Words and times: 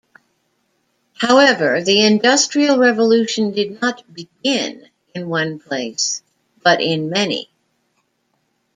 However, 1.15 1.83
the 1.83 2.03
industrial 2.03 2.79
revolution 2.79 3.51
did 3.51 3.79
not 3.83 4.01
"begin" 4.11 4.89
in 5.13 5.29
one 5.29 5.59
place, 5.59 6.23
but 6.63 6.81
in 6.81 7.11
many. 7.11 7.51